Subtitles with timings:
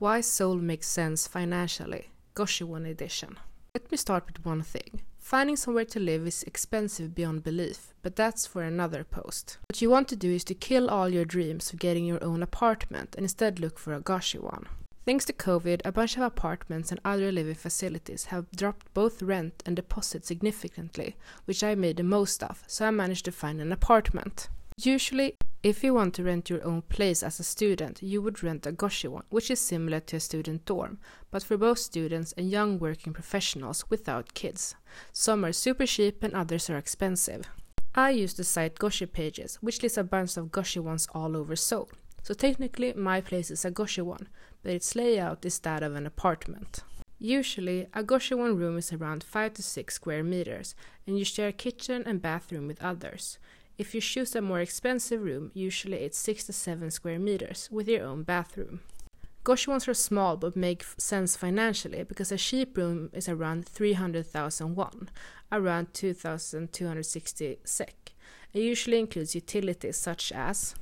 [0.00, 3.38] Why Seoul makes sense financially, Goshiwon edition.
[3.74, 5.02] Let me start with one thing.
[5.18, 9.58] Finding somewhere to live is expensive beyond belief, but that's for another post.
[9.68, 12.42] What you want to do is to kill all your dreams of getting your own
[12.42, 14.64] apartment and instead look for a Goshiwon.
[15.04, 19.62] Thanks to COVID, a bunch of apartments and other living facilities have dropped both rent
[19.66, 21.14] and deposit significantly,
[21.44, 24.48] which I made the most of, so I managed to find an apartment.
[24.78, 28.66] Usually, if you want to rent your own place as a student, you would rent
[28.66, 30.98] a Goshiwon, which is similar to a student dorm,
[31.30, 34.74] but for both students and young working professionals without kids.
[35.12, 37.46] Some are super cheap and others are expensive.
[37.94, 41.90] I use the site Goshi Pages, which lists a bunch of Goshiwons all over Seoul.
[42.22, 44.28] So technically, my place is a Goshiwon,
[44.62, 46.80] but its layout is that of an apartment.
[47.18, 50.74] Usually, a Goshiwon room is around 5 to 6 square meters,
[51.06, 53.38] and you share kitchen and bathroom with others.
[53.80, 57.88] If you choose a more expensive room, usually it's 6 to 7 square meters with
[57.88, 58.80] your own bathroom.
[59.42, 65.08] Goshiwons are small but make sense financially because a cheap room is around 300,000 won,
[65.50, 68.12] around 2,260 sek.
[68.52, 70.74] It usually includes utilities such as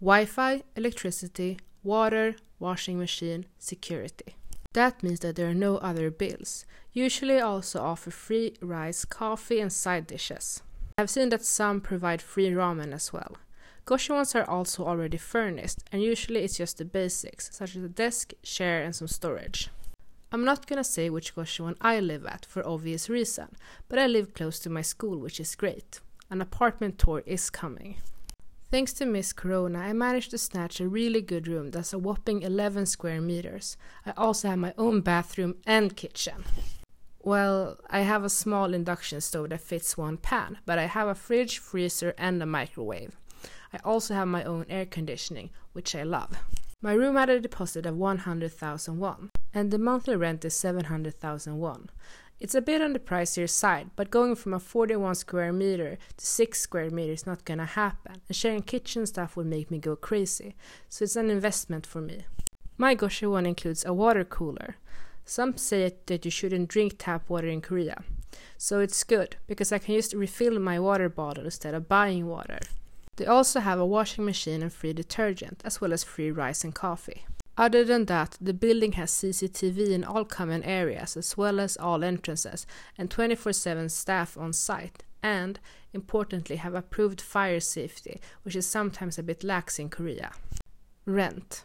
[0.00, 4.34] Wi Fi, electricity, water, washing machine, security.
[4.72, 6.66] That means that there are no other bills.
[6.92, 10.64] Usually also offer free rice, coffee and side dishes.
[10.98, 13.36] I've seen that some provide free ramen as well.
[13.86, 18.32] Goshiwons are also already furnished, and usually it's just the basics, such as a desk,
[18.42, 19.70] chair, and some storage.
[20.32, 23.56] I'm not gonna say which Goshiwon I live at for obvious reason,
[23.88, 26.00] but I live close to my school, which is great.
[26.30, 27.96] An apartment tour is coming.
[28.70, 32.42] Thanks to Miss Corona, I managed to snatch a really good room that's a whopping
[32.42, 33.76] 11 square meters.
[34.06, 36.44] I also have my own bathroom and kitchen.
[37.22, 41.14] Well, I have a small induction stove that fits one pan, but I have a
[41.14, 43.14] fridge, freezer, and a microwave.
[43.74, 46.38] I also have my own air conditioning, which I love.
[46.80, 51.90] My room had a deposit of 100,000 won, and the monthly rent is 700,000 won.
[52.40, 56.26] It's a bit on the pricier side, but going from a 41 square meter to
[56.26, 59.94] 6 square meters is not gonna happen, and sharing kitchen stuff would make me go
[59.94, 60.56] crazy,
[60.88, 62.24] so it's an investment for me.
[62.78, 64.76] My Goshiwon includes a water cooler.
[65.30, 68.02] Some say that you shouldn't drink tap water in Korea.
[68.58, 72.58] So it's good because I can just refill my water bottle instead of buying water.
[73.14, 76.74] They also have a washing machine and free detergent, as well as free rice and
[76.74, 77.26] coffee.
[77.56, 82.02] Other than that, the building has CCTV in all common areas as well as all
[82.02, 82.66] entrances
[82.98, 85.60] and 24 7 staff on site, and,
[85.92, 90.32] importantly, have approved fire safety, which is sometimes a bit lax in Korea.
[91.06, 91.62] Rent.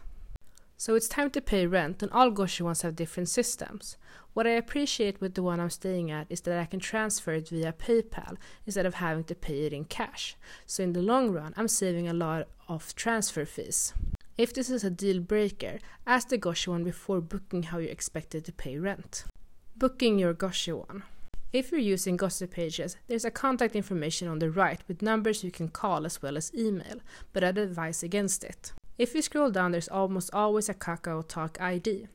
[0.78, 3.96] So it's time to pay rent, and all Goshiwons have different systems.
[4.34, 7.48] What I appreciate with the one I'm staying at is that I can transfer it
[7.48, 10.36] via PayPal instead of having to pay it in cash.
[10.66, 13.94] So in the long run, I'm saving a lot of transfer fees.
[14.36, 18.52] If this is a deal breaker, ask the Goshiwon before booking how you expected to
[18.52, 19.24] pay rent.
[19.78, 21.04] Booking your Goshiwon.
[21.54, 25.50] If you're using Goshi Pages, there's a contact information on the right with numbers you
[25.50, 26.96] can call as well as email,
[27.32, 28.74] but I'd advise against it.
[28.98, 32.06] If you scroll down, there's almost always a Kakao Talk ID.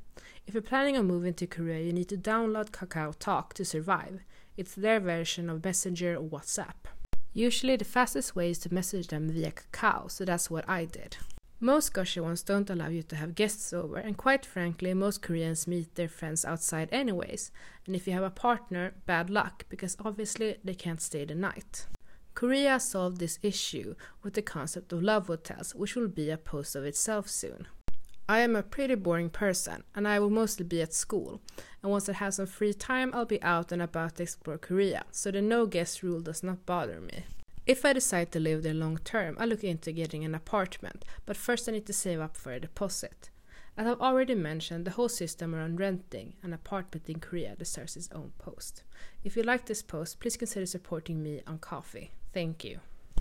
[0.47, 4.22] If you're planning on moving to Korea, you need to download Kakao Talk to survive.
[4.58, 6.90] It's their version of Messenger or WhatsApp.
[7.34, 11.18] Usually, the fastest way is to message them via Kakao, so that's what I did.
[11.59, 15.94] Most Goshiwons don't allow you to have guests over, and quite frankly, most Koreans meet
[15.94, 17.52] their friends outside anyways.
[17.86, 21.86] And if you have a partner, bad luck, because obviously they can't stay the night.
[22.41, 23.94] Korea solved this issue
[24.24, 27.68] with the concept of love hotels, which will be a post of itself soon.
[28.28, 31.40] I am a pretty boring person, and I will mostly be at school.
[31.84, 35.03] And once I have some free time, I'll be out and about to explore Korea,
[35.12, 37.25] so the no guest rule does not bother me.
[37.68, 41.38] If I decide to live there long term, I'll look into getting an apartment, but
[41.38, 43.30] first I need to save up for a deposit.
[43.78, 48.09] As I've already mentioned, the whole system around renting an apartment in Korea deserves its
[48.12, 48.81] own post.
[49.24, 52.09] If you like this post, please consider supporting me on Ko-fi.
[52.34, 52.80] Thank you.